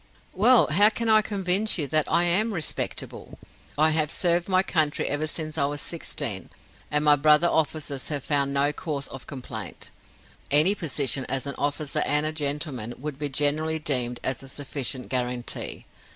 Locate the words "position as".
10.73-11.45